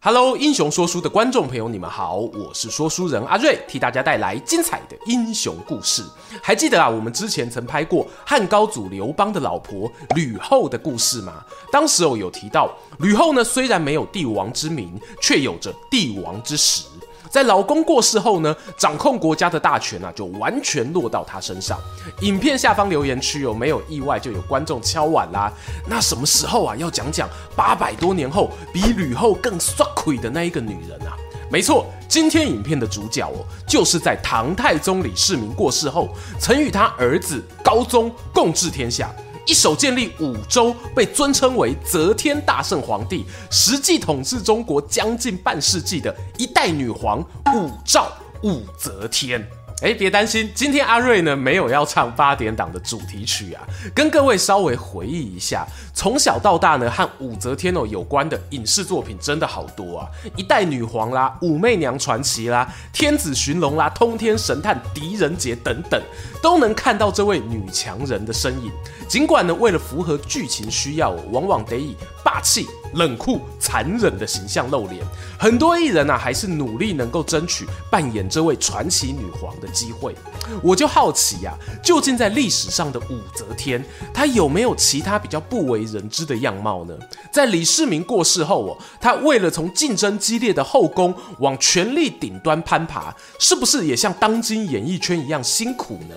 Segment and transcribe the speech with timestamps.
[0.00, 6.04] Hello，英雄说书的观众朋友，你们好，我是说书人阿瑞，替大家带来精彩的英雄故事。
[6.40, 11.44] 还记得啊，我们之前曾拍过汉高祖刘邦的老婆吕后的故事吗？
[11.72, 16.84] 当时哦有提到，吕后呢虽然没有帝王之名，却有着帝王之实。
[17.30, 21.78] 在老公过世后呢，掌控国家的大权啊，就完全落到她身上。
[22.20, 25.52] 影片下方留言区有没有意外，就有观众敲碗啦。
[25.86, 31.16] 那什么时候啊，要讲讲八百多年后比吕后更帅气的那一个女人啊？
[31.50, 36.08] 没错，今天影片的主角哦，就是在唐太宗李世民过世后，
[36.38, 39.10] 曾与他儿子高宗共治天下。
[39.48, 47.20] 一手建立武周，被尊称为则天大圣皇帝，实际统治中国将近半世纪的一代女皇
[47.54, 48.08] 武曌
[48.42, 49.42] 武则天。
[49.80, 53.62] 哎，别担心，今天阿瑞呢没有要唱八点档的主题曲啊，
[53.94, 66.02] 跟各位稍微回忆一下，从小到大呢和武则天哦有关的影视作品真的好多啊，一代女皇啦、武媚娘传奇啦、天子寻龙啦、通天神探狄仁杰等等，
[66.42, 68.72] 都能看到这位女强人的身影。
[69.08, 71.94] 尽管呢为了符合剧情需要，往往得以
[72.24, 72.66] 霸气。
[72.94, 75.04] 冷酷残忍的形象露脸，
[75.38, 80.14] 很多艺人啊还是努力能够争取扮演这位传奇女皇的机会。
[80.62, 86.94] 我就好奇呀、究竟在历史上的武则天，她有没有其他比较不为人知的样貌呢？
[87.30, 96.14] 在李世民过世后哦，她为了从竞争激烈的后宫往权力顶端攀爬，是不是也像当今演艺圈一样辛苦呢？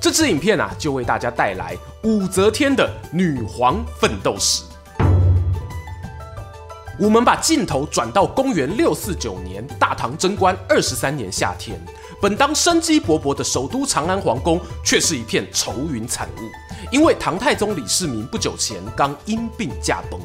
[0.00, 4.62] 这支影片啊，就为大家带来武则天的女皇奋斗史。
[6.96, 11.76] 我们把镜头转到公元六四九年，大唐贞观二十三年夏天，
[12.22, 16.48] 本当生机勃勃的首都长安皇宫，却是一片愁云惨雾。
[16.92, 20.20] 因为唐太宗李世民不久前刚因病驾崩，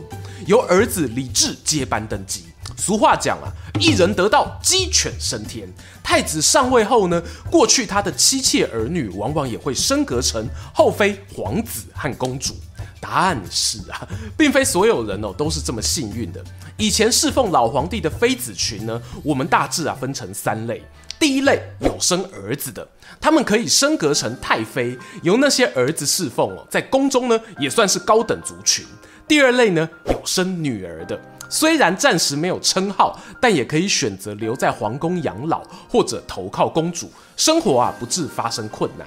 [0.46, 2.44] 由儿子李治接班登基。
[2.78, 3.50] 俗话讲啊，
[3.80, 5.68] 一人得道，鸡犬升天。
[6.04, 12.56] 太子上位后呢，过去他的妻妾儿女，往往也会升格成后妃、皇子和公主。
[13.02, 16.44] 但是啊，并非所有人哦都是这么幸运的。
[16.78, 20.84] 以前侍奉老皇帝的妃子群呢，我们大致啊分成三类。
[21.18, 22.88] 第一类有生儿子的，
[23.20, 28.86] 他们可以升格成太妃，由那些儿子侍奉哦，在宫中呢也算是高等族群。
[29.28, 39.06] 第二类呢有生女儿的，虽然暂时没有称号，但也可以选择留在皇宫养老，或者投靠公主，生活啊不致发生困难。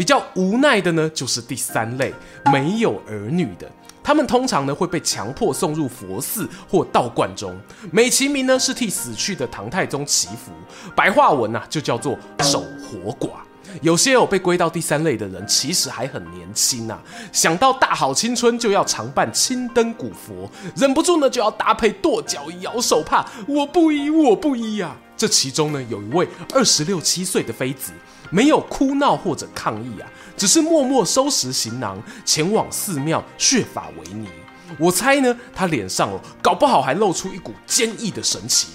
[0.00, 2.10] 比较无奈的呢，就是第三类
[2.50, 3.70] 没有儿女的，
[4.02, 7.54] 他们通常呢会被强迫送入佛寺或道观中，
[7.92, 10.52] 美其名呢是替死去的唐太宗祈福，
[10.96, 13.32] 白话文啊就叫做守活寡。
[13.82, 16.98] 有些有被归到第三类的人，其实还很年轻啊，
[17.30, 24.96] 想到大好青春就要常伴青灯古佛，忍不住呢就要搭配跺脚摇手帕，我不依我不依啊。
[25.14, 27.92] 这其中呢有一位二十六七岁的妃子。
[28.30, 34.28] 没有哭闹或者抗议啊，只是默默收拾行囊，前往寺庙削发为尼。
[34.78, 38.70] 我猜呢，他脸上哦，搞不好还露出一股坚毅的神情。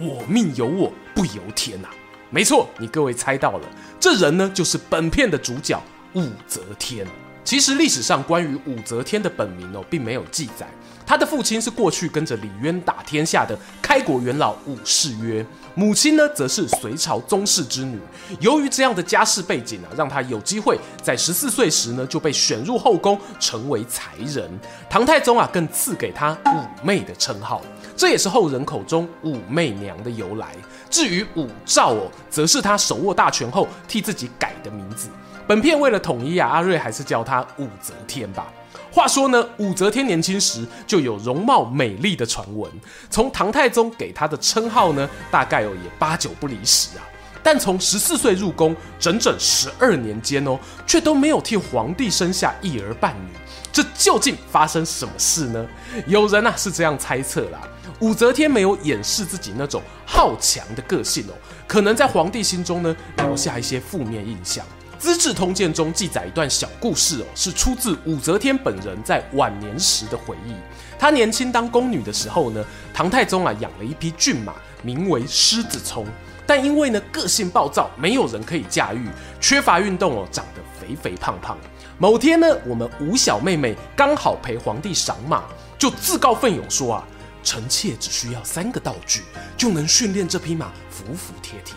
[0.00, 1.94] 我命由我不由天呐、啊！
[2.30, 3.68] 没错，你各位猜到了，
[3.98, 5.82] 这人呢就是本片的主角
[6.14, 7.04] 武则天。
[7.42, 10.68] 其实历史上关于武则天的本名哦，并没有记载。
[11.10, 15.44] 他的父亲是过去跟着李渊打天下的开国元老武士曰，
[15.74, 17.98] 母亲呢则是隋朝宗室之女。
[18.38, 24.48] 由于这样的家世背景啊，让他有机会在十四岁时呢就被选入后宫，成为才人。
[24.88, 27.60] 唐太宗啊更赐给他武媚的称号，
[27.96, 30.54] 这也是后人口中武媚娘的由来。
[30.88, 35.08] 至于武曌哦，则是他手握大权后替自己改的名字。
[35.48, 38.46] 本片为了统一啊，阿瑞还是叫他武则天吧。
[38.90, 42.70] 话说呢，武则天年轻时就有容貌美丽的传闻，
[43.08, 47.04] 从唐太宗给她的称号呢，大概哦也八九不离十啊。
[47.42, 53.30] 但从十四岁入宫，整整十二年间哦，却都没有替皇帝生下一儿半女，
[53.72, 55.66] 这究竟发生什么事呢？
[56.06, 57.60] 有人啊是这样猜测啦，
[58.00, 61.32] 武则天没有掩饰自己那种好强的个性哦，
[61.66, 64.62] 可能在皇帝心中呢留下一些负面印象。
[65.00, 70.52] 《资治通鉴》中记载一段小故事哦，是出自武则天本人在晚年时的回忆。
[70.98, 72.62] 她年轻当宫女的时候呢，
[72.92, 74.52] 唐太宗啊养了一匹骏马，
[74.82, 76.06] 名为狮子冲。
[76.46, 79.08] 但因为呢个性暴躁，没有人可以驾驭，
[79.40, 81.56] 缺乏运动哦，长得肥肥胖胖。
[81.96, 85.44] 某天呢，我们吴小妹妹刚好陪皇帝赏马，
[85.78, 87.06] 就自告奋勇说啊，
[87.42, 89.22] 臣妾只需要三个道具，
[89.56, 91.74] 就能训练这匹马服服帖帖。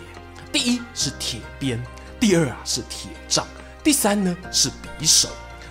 [0.52, 1.82] 第一是铁鞭，
[2.26, 3.46] 第二啊是铁杖，
[3.84, 5.28] 第三呢是匕首。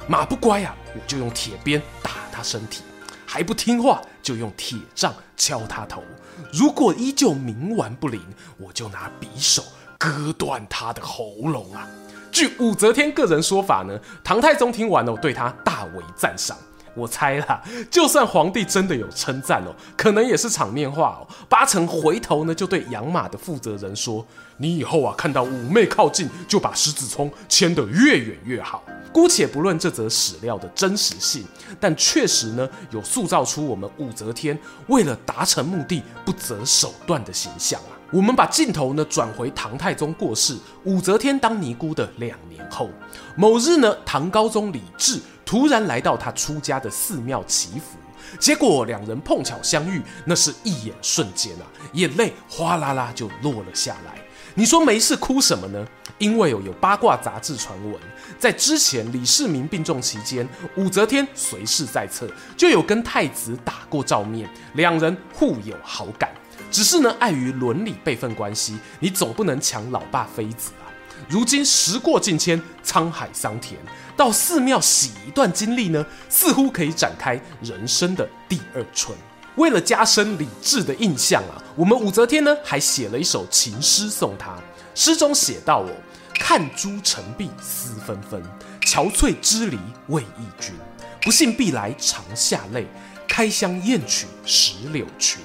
[0.07, 2.83] 马不乖啊，我就用铁鞭打他身体；
[3.25, 6.05] 还不听话，就用铁杖敲他头。
[6.53, 8.23] 如果依旧冥顽不灵，
[8.59, 9.65] 我就拿匕首
[9.97, 11.89] 割断他的喉咙啊！
[12.31, 16.55] 据武则天个人说法呢，唐太宗听完了，对他大为赞赏。
[16.95, 21.27] 我猜啦，就算皇帝真的有称赞哦，可能也是场面话哦。
[21.49, 24.25] 八成回头呢，就对养马的负责人说
[24.59, 31.45] ：“你以后啊，看到五妹靠近，就把十指葱牵得越远越好。”姑且不论这则史料的真实性，
[31.79, 37.93] 但确实呢，有塑造出我们武则天为了达成目的不择手段的形象啊。
[38.11, 42.91] 我们把镜头呢转回唐太宗过世，武则天当尼姑的两年后，
[43.37, 45.19] 某日呢，唐高宗李治。
[45.53, 47.99] 突然来到他出家的寺庙祈福，
[48.41, 54.19] 结果两人碰巧相遇，那是一眼瞬间啊，眼泪哗啦啦就落了下来。
[54.55, 55.87] 你说没事哭什么呢？
[56.17, 58.01] 因为有八卦杂志传闻，
[58.39, 62.27] 在之前李世民病重期间，武则天随侍在侧，
[62.57, 66.31] 就有跟太子打过照面，两人互有好感。
[66.71, 70.89] 只是呢，碍于伦理辈分关系，你总不能抢老爸妃子啊。
[71.29, 73.79] 如今时过境迁，沧海桑田。
[74.17, 79.17] 到寺庙洗一段经历呢，似乎可以展开人生的第二春。
[79.57, 84.57] 为了加深李治的印象啊，我们武则天呢还写了一首情诗送他。
[84.95, 85.91] 诗中写道：“哦，
[86.35, 88.43] 看朱成碧思纷纷，
[88.87, 89.79] 憔悴支离
[90.09, 90.75] 为忆君。
[91.21, 92.87] 不信必来长下泪，
[93.29, 95.41] 开箱验取石榴裙。”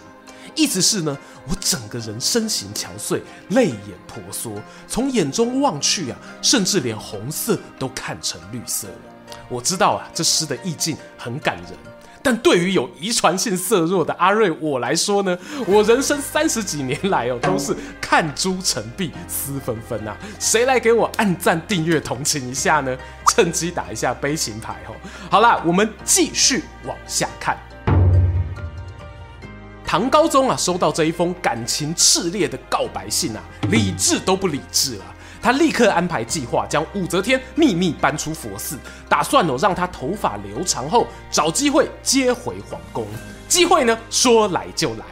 [0.58, 1.18] 意思是呢，
[1.48, 3.78] 我整个人身形憔悴，泪眼
[4.08, 8.96] 婆娑，从眼中望去啊，甚至连红色都看成绿色了。
[9.48, 11.74] 我知道啊，这诗的意境很感人，
[12.24, 15.38] 但对于有遗传性色弱的阿瑞我来说呢，
[15.68, 20.18] 我人生三十几年来哦，都是看朱成碧思纷纷啊。
[20.40, 22.98] 谁来给我按赞、订阅、同情一下呢？
[23.30, 24.96] 趁机打一下悲情牌哦。
[25.30, 27.56] 好啦，我们继续往下看。
[29.88, 33.42] 唐高宗啊，收到这一封感情炽烈的告白信啊，
[33.72, 35.06] 理智都不理智了。
[35.42, 43.08] 他立刻安排计划，将武则天秘密搬出佛寺，打算哦让她头发留长后，找机会接回皇宫。
[43.48, 45.06] 机会呢，说来就来。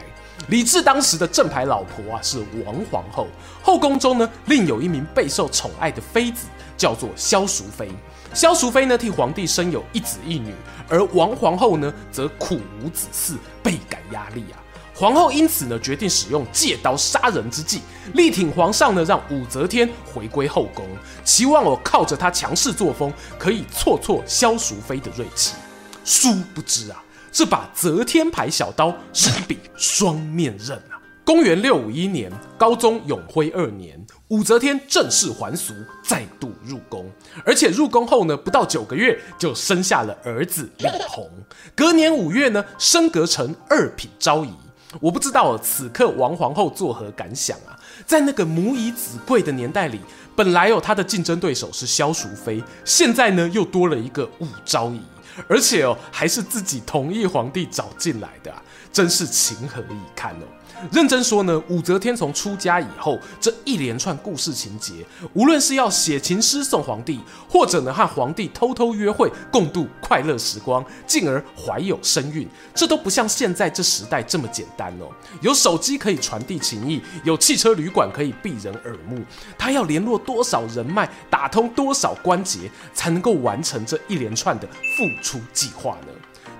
[0.48, 3.28] 李治当时的正牌老婆啊是王皇后，
[3.62, 7.88] 后宫中呢另有一名备受宠爱的妃子，叫做萧淑妃。
[8.34, 10.52] 萧淑妃呢替皇帝生有一子一女，
[10.86, 14.60] 而王皇后呢则苦无子嗣，倍感压力啊。
[14.98, 17.82] 皇后因此呢，决定使用借刀杀人之计，
[18.14, 20.86] 力挺皇上呢，让武则天回归后宫，
[21.22, 25.54] 期望我靠着她强势作风，可以挫挫萧淑妃的锐气。
[26.02, 30.96] 殊不知啊，这把则天牌小刀是一柄双面刃啊！
[31.26, 37.06] 公元六五一年，高宗永徽二年，武则天正式还俗，再度入宫，
[37.44, 41.28] 而且入宫后呢，不到九个月就生下了儿子李弘。
[41.74, 44.50] 隔年五月呢，升格成二品昭仪。
[45.00, 47.78] 我不知道此刻王皇后作何感想啊？
[48.06, 50.00] 在那个母以子贵的年代里，
[50.34, 55.00] 本来有她的竞争对手是萧淑妃，现在呢又多了一个武昭仪，
[55.48, 58.62] 而且哦还是自己同意皇帝找进来的啊，
[58.92, 60.46] 真是情何以堪哦！
[60.90, 75.08] 认真说呢，武则天从出家以后，这一连串故事情节，无论是要写情诗送皇帝，或者呢和皇帝偷偷约会，共度快乐时光，进而怀有身孕，这都不像现在这时代这么简单哦。
[75.40, 79.22] 有手机可以传递情谊，有汽车旅馆可以避人耳目，
[79.58, 86.08] 他要联络多少人脉，打通多少关节，才能够完成这一连串的复出计划呢？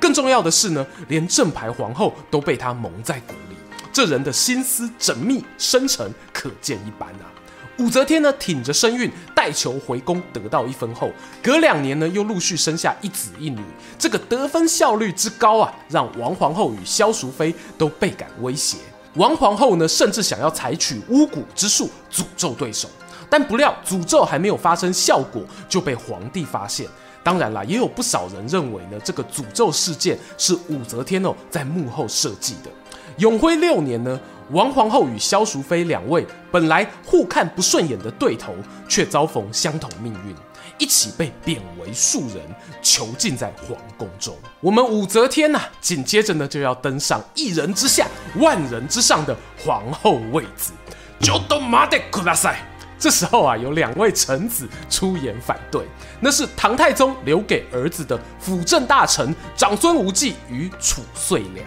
[0.01, 3.56] 更重要的是呢，连正牌皇后都被他蒙在鼓里。
[3.97, 7.33] 这人的心思缜密深沉，可见一斑啊！
[7.79, 11.11] 武则天呢，挺着身孕，带球回宫，得到一分后，
[11.43, 13.59] 隔两年呢，又陆续生下一子一女。
[13.99, 18.77] 这个得分效率之高啊，让王皇后与萧淑妃都倍感威胁。
[19.15, 22.91] 王皇后呢，甚至想要采取巫蛊之术诅咒对手，
[23.31, 26.87] 但不料诅咒还没有发生效果，就被皇帝发现。
[27.27, 32.71] 当然啦，也有不少人认为呢，这个诅咒事件是武则天哦在幕后设计的。
[33.17, 34.21] 永徽六年呢，
[34.53, 38.55] 王皇后与萧淑妃两位本来互看不顺眼的对头，
[38.89, 40.33] 却遭逢相同命运，
[40.79, 42.41] 一起被贬为庶人，
[42.81, 44.33] 囚禁在皇宫中。
[44.61, 48.07] 我们武则天呐、啊，紧接着呢就要登上一人之下、
[48.37, 50.71] 万人之上的皇后位子。
[51.19, 52.57] 就都马得库拉塞，
[52.99, 55.87] 这时候啊，有两位臣子出言反对，
[56.21, 61.67] 那是唐太宗留给儿子的辅政大臣长孙无忌与褚遂良。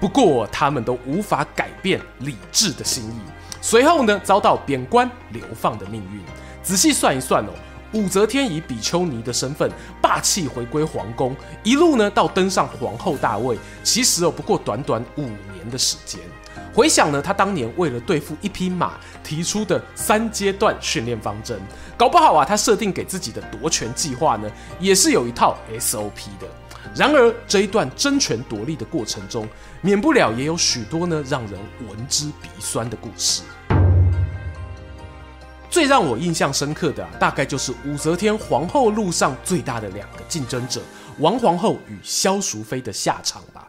[0.00, 3.20] 不过他们都无法改变李治的心意，
[3.60, 6.20] 随后呢，遭到贬官流放的命运。
[6.62, 7.50] 仔细算一算哦，
[7.92, 9.70] 武则天以比丘尼的身份
[10.00, 16.20] 霸气回归皇宫，一路呢到登上皇后大位，其实哦不过短短五年的时间。
[16.72, 18.92] 回想呢，他当年为了对付一匹马
[19.24, 21.60] 提出的三阶段训练方针，
[21.96, 26.46] 搞不好啊，他设定给自己的夺权计划呢，也是有一套 SOP 的。
[26.94, 29.48] 然而这一段争权夺利的过程中，
[29.80, 33.42] 免不了也有许多呢让人闻之鼻酸的故事。
[35.70, 40.82] 最让我印象深刻的，大概就是武则天皇后路上最大的两个竞争者
[41.18, 43.68] 王皇后与萧淑妃的下场吧。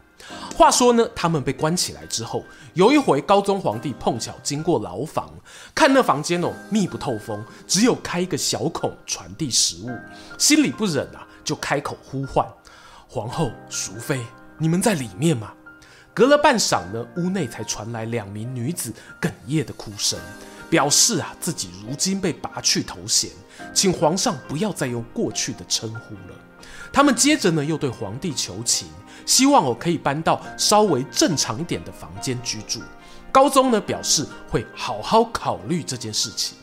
[0.56, 2.44] 话说呢，他们被关起来之后，
[2.74, 5.30] 有一回高宗皇帝碰巧经过牢房，
[5.76, 9.92] 看那房间哦密不透风，只有开一个小孔传递食物，
[10.38, 12.46] 心里不忍啊，就开口呼唤
[13.08, 14.26] 皇后、淑妃，
[14.58, 15.54] 你们在里面吗？
[16.14, 20.20] 隔了半晌呢，屋内才传来两名女子哽咽的哭声，
[20.72, 23.30] 表示啊自己如今被拔去头衔，
[23.74, 26.36] 请皇上不要再用过去的称呼了。
[26.92, 28.88] 他们接着呢又对皇帝求情。
[29.24, 32.82] 希望我可以搬到稍微正常一点的房间居住。
[33.32, 36.58] 高宗呢表示会好好考虑这件事情，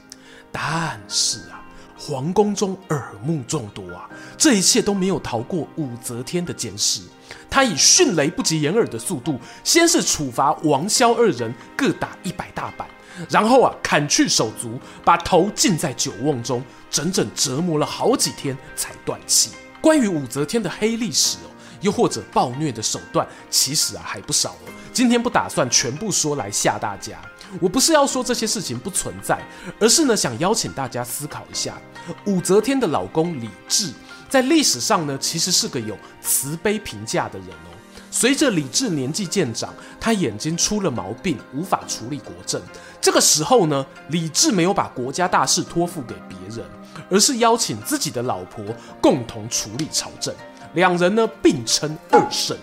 [0.50, 1.62] 但是啊，
[1.96, 7.02] 皇宫中耳目众多啊，这一切都没有逃过武则天的监视。
[7.48, 12.88] 他以迅雷不及掩耳的速度，先是处罚王萧二人各打一百大板，
[13.28, 19.50] 然后啊砍去手足，把头浸在酒瓮中，整整折磨了好几天才断气。
[19.80, 21.50] 关于武则天的黑历史哦。
[21.80, 24.72] 又或者暴虐的手段，其实啊还不少哦。
[24.92, 27.16] 今天不打算全部说来吓大家，
[27.60, 29.40] 我不是要说这些事情不存在，
[29.78, 31.80] 而是呢想邀请大家思考一下，
[32.24, 33.92] 武则天的老公李治
[34.28, 37.70] 在历史上呢其实是个有慈悲评价的人哦。
[38.10, 42.60] 随着李治年纪渐长，他眼睛出了毛病，无法处理国政。
[43.00, 46.64] 这个时候呢，李治没有把国家大事托付给别人，
[47.10, 48.64] 而是邀请自己的老婆
[49.00, 50.34] 共同处理朝政。
[50.74, 52.56] 两人呢并称二圣。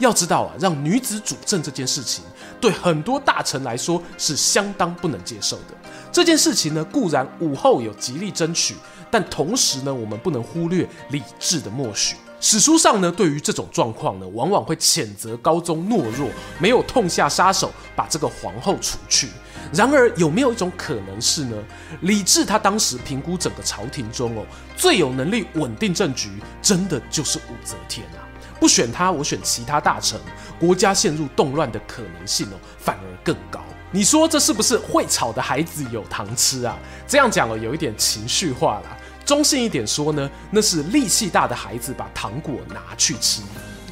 [0.00, 2.24] 要知道啊，让女子主政这件事情，
[2.60, 5.74] 对很多大臣来说是相当不能接受的。
[6.10, 8.74] 这件事情呢，固然武后有极力争取，
[9.10, 12.16] 但同时呢，我们不能忽略李治的默许。
[12.38, 16.28] 史书上呢，对于这种状况呢，往往会谴责高宗懦弱，
[16.58, 19.28] 没有痛下杀手把这个皇后除去。
[19.72, 21.56] 然而，有没有一种可能是呢？
[22.02, 24.44] 李治他当时评估整个朝廷中哦，
[24.76, 26.30] 最有能力稳定政局，
[26.62, 28.22] 真的就是武则天啊！
[28.60, 30.20] 不选他，我选其他大臣，
[30.60, 33.60] 国家陷入动乱的可能性哦，反而更高。
[33.90, 36.78] 你说这是不是会吵的孩子有糖吃啊？
[37.08, 38.96] 这样讲哦，有一点情绪化啦。
[39.26, 43.42] 中性一点说呢，那是力气大的孩子把糖果拿去吃。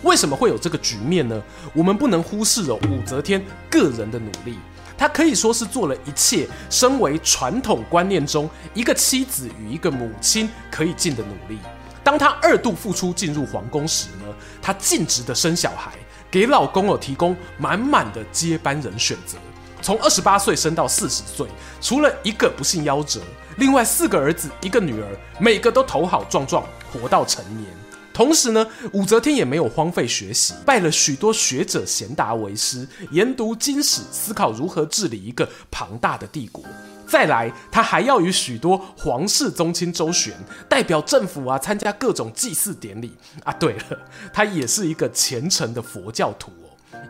[0.04, 1.42] 为什么会有这个局面呢？
[1.74, 4.56] 我们不能忽视哦，武则天个人的努力。
[4.96, 11.58] 她可以说是做了一切身为传统观念中一个妻子与一个母亲可以尽的努力。
[12.04, 15.94] 当她二度复出进入皇宫时呢，她尽职的生小孩，
[16.30, 19.36] 给老公哦提供满满的接班人选择。
[19.84, 21.46] 从二十八岁生到四十岁，
[21.78, 23.20] 除了一个不幸夭折，
[23.58, 25.06] 另外四个儿子一个女儿，
[25.38, 27.68] 每个都头好壮壮，活到成年。
[28.10, 36.64] 同时呢，武则天也没有荒废学习，拜了许多学者贤达为师，研读经史，思考如何治理一个庞大的帝国。
[37.06, 40.32] 再来，他还要与许多皇室宗亲周旋，
[40.66, 43.14] 代表政府啊参加各种祭祀典礼
[43.44, 43.52] 啊。
[43.52, 43.98] 对了，
[44.32, 46.50] 他也是一个虔诚的佛教徒。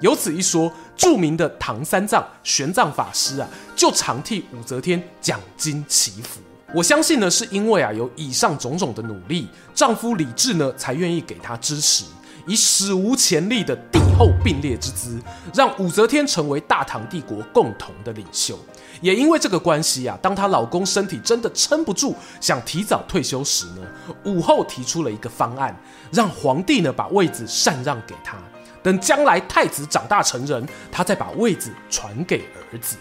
[0.00, 6.40] 有此一说，著名的唐三藏玄奘法师啊，就常替武则天讲经祈福。
[6.74, 12.04] 我相信呢，是因为啊有以上种种的努力，丈夫李治呢才愿意给她支持，
[12.46, 15.20] 以史无前例的帝后并列之姿，
[15.54, 18.58] 让武则天成为大唐帝国共同的领袖。
[19.00, 23.82] 也因为这个关系啊，当她老公身体真的撑不住，想提早退休时呢，
[24.24, 25.76] 武后提出了一个方案，
[26.10, 28.36] 让皇帝呢把位子禅让给她，
[28.84, 32.96] 等将来太子长大成人，他再把位子传给儿子。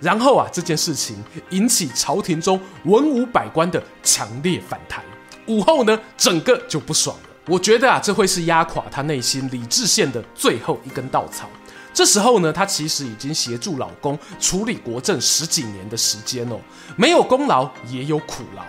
[0.00, 5.04] 然后啊，这件事情引起朝廷中文武百官的强烈反弹。
[5.46, 7.28] 武后呢，整个就不爽了。
[7.46, 11.50] 我觉得啊，这会是压垮她内心理智线的最后一根稻草。
[11.92, 16.58] 这时候呢，她其实已经协助老公处理国政十几年的时间哦，
[16.96, 18.62] 没有功劳也有苦劳。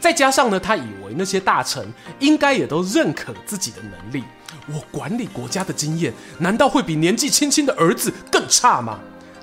[0.00, 1.86] 再加上呢，她以为那些大臣
[2.18, 4.24] 应该也都认可自己的能力。
[4.66, 8.98] 我管理国家的经验，难道会比年纪轻轻的儿子更差吗？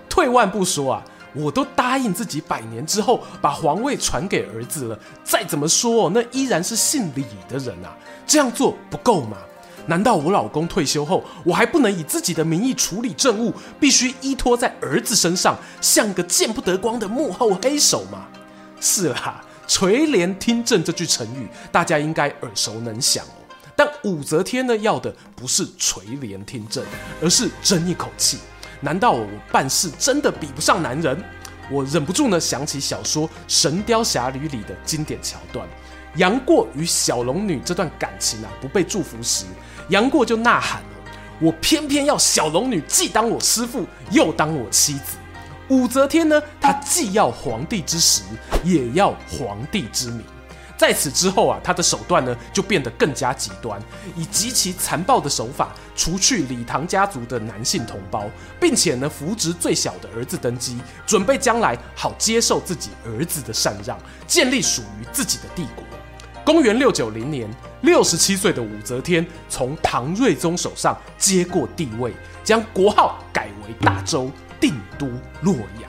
[0.09, 1.03] 退万步说啊。
[1.31, 9.37] 我都答应自己百年之后把皇位传给儿子了，再怎么说，那依然是姓李的人啊，这样做不够吗？
[9.85, 18.25] 难道我老公退休后，我还不能以自己的名义处理政务，必须依托在儿子身上，像个见不得光的幕后黑手吗？
[18.81, 23.23] 是啦，垂帘听政这句成语，大家应该耳熟能详。
[23.79, 26.83] 但武则天呢，要的不是垂帘听政，
[27.21, 28.39] 而是争一口气。
[28.81, 31.17] 难道我办事真的比不上男人？
[31.71, 35.65] 我忍不住呢想起小说《神雕侠侣》里的经典桥段，
[36.17, 39.45] 杨过与小龙女这段感情啊不被祝福时，
[39.87, 40.87] 杨过就呐喊了
[41.39, 45.15] ：“我偏偏要小龙女既当我师父，又当我妻子。”
[45.69, 48.23] 武则天呢，她既要皇帝之实，
[48.61, 50.21] 也要皇帝之名。
[50.79, 53.77] 在此之后啊，他的手段呢就变得更加极端，
[54.15, 58.23] 以极其残暴的手法除去李唐家族的男性同胞，
[58.61, 65.83] 并且呢扶植最小的儿子登基，准备将来好接受自己儿子的禅让，建立属于自己的帝国。
[66.45, 67.49] 公元六九零年，
[67.81, 74.31] 六十七岁的武则天从唐睿宗手上接过帝位，将国号改为大周，
[74.61, 75.07] 定都
[75.41, 75.88] 洛阳。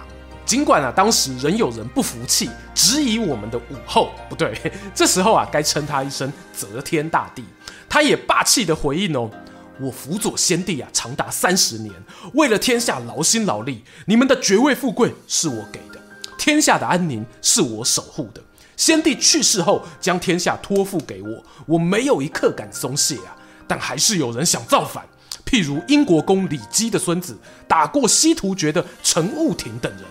[0.51, 4.53] 尽管啊，当时仍有人不服气，质疑我们的武后不对。
[4.93, 7.45] 这时候啊，该称他一声则天大帝。
[7.89, 9.31] 他也霸气的回应哦
[9.79, 11.95] ：“我辅佐先帝啊，长达三十年，
[12.35, 13.85] 为了天下劳心劳力。
[14.07, 16.01] 你们的爵位富贵是我给的，
[16.37, 18.43] 天下的安宁是我守护的。
[18.77, 23.37] 先帝去世后，将天下托付给我，我没有一刻敢松懈啊。
[23.69, 25.07] 但还是有人想造反，
[25.47, 27.39] 譬如英国公李基的孙子，
[27.69, 30.03] 打过西突厥的陈务亭等人。”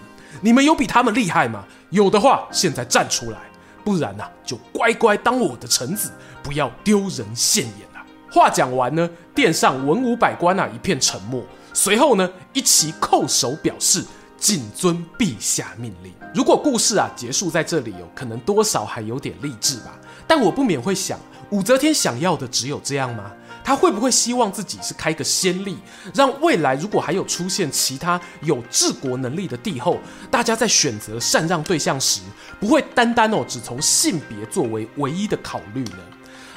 [0.41, 1.65] 你们有比他们厉害吗？
[1.89, 3.37] 有的话，现在站出来，
[3.83, 6.11] 不然呐、啊，就乖乖当我的臣子，
[6.43, 8.05] 不要丢人现眼啊！
[8.31, 11.43] 话讲完呢，殿上文武百官啊一片沉默，
[11.73, 14.05] 随后呢，一齐叩首表示
[14.37, 16.13] 谨遵陛下命令。
[16.33, 19.97] 如果故事啊结束在这里哦，可能多少还有点励志吧。
[20.27, 21.19] 但我不免会想，
[21.49, 23.31] 武则天想要的只有这样吗？
[23.63, 25.77] 他会不会希望自己是开个先例，
[26.13, 29.99] 让未来如果还有出现其他有治国能力的帝后，
[30.31, 32.21] 大家在选择禅让对象时，
[32.59, 35.97] 不会单单哦只从性别作为唯一的考虑呢？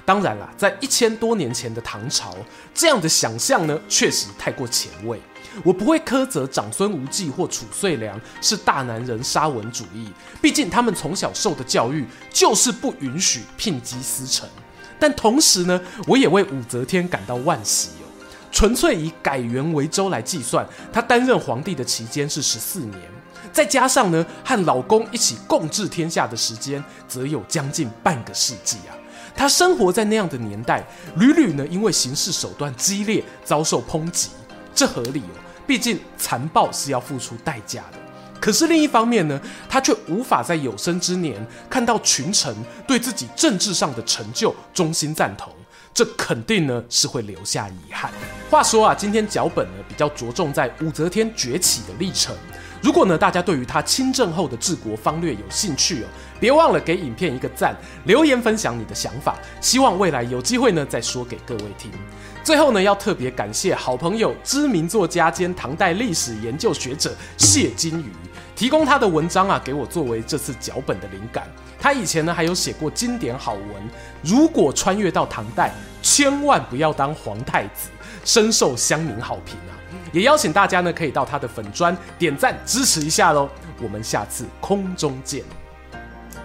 [0.05, 2.35] 当然啦，在一千多年前的唐朝，
[2.75, 5.21] 这样的想象呢，确实太过前卫。
[5.62, 10.09] 我不会苛责长孙无忌或褚遂良是大男人沙文主义，
[10.41, 14.49] 毕竟他们从小受的教育就是不允许聘姬私成。
[15.03, 18.07] 但同时呢，我也为武则天感到万喜哦。
[18.53, 23.01] 纯粹以改元为周来计算，她担任皇帝的期间是十四年，
[23.53, 28.95] 再加上呢和老公一起共治天下的时间，则有将近半个世纪啊。
[29.35, 30.87] 她生活在那样的年代，
[31.17, 34.29] 屡屡呢因为行事手段激烈遭受抨击，
[34.73, 35.35] 这合理哦。
[35.67, 37.99] 毕竟残暴是要付出代价的。
[38.42, 42.52] 可是另一方面呢，他却无法在有生之年看到群臣
[42.88, 45.52] 对自己政治上的成就衷心赞同，
[45.94, 48.11] 这肯定呢是会留下遗憾。
[48.50, 52.35] 话说啊，今天脚本呢比较着重在武则天崛起的历程。
[52.83, 56.07] 如果呢大家对于她亲政后的治国方略有兴趣哦，
[56.40, 57.76] 别忘了给影片一个赞，
[58.07, 59.38] 留言分享你的想法。
[59.61, 61.92] 希望未来有机会呢再说给各位听。
[62.42, 68.11] 最后呢，要特别感谢好朋友、知名作家兼唐代历史研究学者谢金鱼，
[68.55, 71.49] 提供他的文章啊，给我作为这次脚本的灵感。
[71.81, 73.65] 他以前呢，还有写过经典好文，
[74.23, 77.88] 如果穿越到唐代，千万不要当皇太子，
[78.25, 79.73] 深受乡民好评啊！
[80.12, 83.49] 也邀请大家呢，可以到他的粉专点赞支持一下喽。
[83.83, 85.43] 我们下次空中见。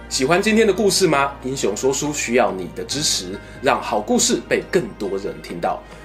[0.10, 1.34] 喜欢今天的故事吗？
[1.44, 5.84] 英雄说书需要你的支持，让好故事被更多人听到。